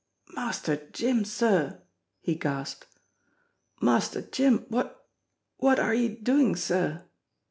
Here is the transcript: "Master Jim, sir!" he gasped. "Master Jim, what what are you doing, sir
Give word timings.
"Master 0.33 0.77
Jim, 0.93 1.23
sir!" 1.23 1.83
he 2.21 2.33
gasped. 2.33 2.87
"Master 3.79 4.23
Jim, 4.23 4.65
what 4.67 5.07
what 5.57 5.77
are 5.79 5.93
you 5.93 6.09
doing, 6.09 6.55
sir 6.55 7.03